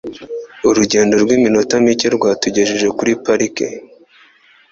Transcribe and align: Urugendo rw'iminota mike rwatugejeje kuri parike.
Urugendo 0.69 1.13
rw'iminota 1.23 1.73
mike 1.85 2.07
rwatugejeje 2.15 2.87
kuri 2.97 3.11
parike. 3.23 3.67